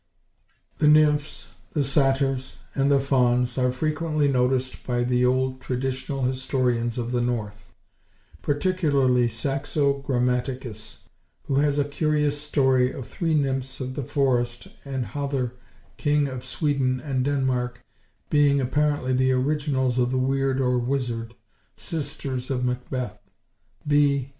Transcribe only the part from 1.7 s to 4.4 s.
the satyrs, and the fauns, are frequently